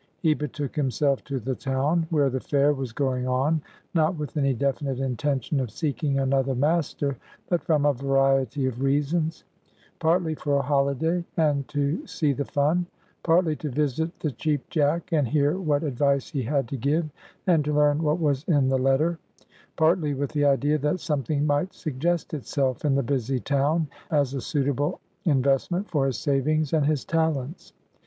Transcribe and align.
He 0.19 0.33
betook 0.33 0.75
himself 0.75 1.23
to 1.25 1.39
the 1.39 1.53
town, 1.53 2.07
where 2.09 2.31
the 2.31 2.39
fair 2.39 2.73
was 2.73 2.91
going 2.91 3.27
on, 3.27 3.61
not 3.93 4.17
with 4.17 4.35
any 4.35 4.55
definite 4.55 4.97
intention 4.99 5.59
of 5.59 5.69
seeking 5.69 6.17
another 6.17 6.55
master, 6.55 7.17
but 7.49 7.61
from 7.63 7.85
a 7.85 7.93
variety 7.93 8.65
of 8.65 8.81
reasons: 8.81 9.43
partly 9.99 10.33
for 10.33 10.55
a 10.55 10.63
holiday, 10.63 11.23
and 11.37 11.67
to 11.67 12.07
"see 12.07 12.33
the 12.33 12.45
fun;" 12.45 12.87
partly 13.21 13.55
to 13.57 13.69
visit 13.69 14.19
the 14.21 14.31
Cheap 14.31 14.67
Jack, 14.71 15.11
and 15.13 15.27
hear 15.27 15.59
what 15.59 15.83
advice 15.83 16.31
he 16.31 16.41
had 16.41 16.67
to 16.69 16.77
give, 16.77 17.07
and 17.45 17.63
to 17.65 17.71
learn 17.71 18.01
what 18.01 18.19
was 18.19 18.43
in 18.45 18.69
the 18.69 18.79
letter; 18.79 19.19
partly 19.75 20.15
with 20.15 20.31
the 20.31 20.45
idea 20.45 20.79
that 20.79 20.99
something 20.99 21.45
might 21.45 21.75
suggest 21.75 22.33
itself 22.33 22.83
in 22.85 22.95
the 22.95 23.03
busy 23.03 23.39
town 23.39 23.87
as 24.09 24.33
a 24.33 24.41
suitable 24.41 24.99
investment 25.25 25.87
for 25.91 26.07
his 26.07 26.17
savings 26.17 26.73
and 26.73 26.87
his 26.87 27.05
talents. 27.05 27.73